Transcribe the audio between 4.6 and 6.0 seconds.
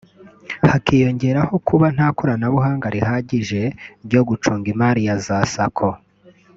imari ya za Sacco